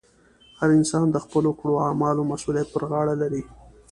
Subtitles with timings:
[0.59, 3.43] هر انسان د خپلو کړو اعمالو مسؤلیت پر غاړه لري.